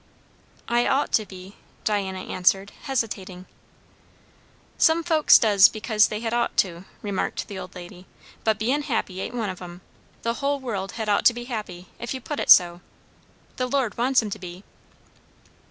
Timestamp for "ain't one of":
9.21-9.61